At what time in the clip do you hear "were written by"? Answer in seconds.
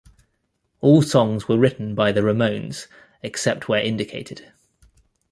1.47-2.11